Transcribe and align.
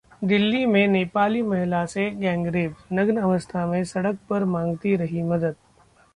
दिल्ली 0.23 0.65
में 0.65 0.87
नेपाली 0.87 1.41
महिला 1.41 1.85
से 1.85 2.09
गैंगरेप, 2.11 2.75
नग्न 2.93 3.17
अवस्था 3.17 3.65
में 3.67 3.83
सड़क 3.83 4.17
पर 4.29 4.45
मांगती 4.45 4.95
रही 4.95 5.23
मदद 5.23 5.55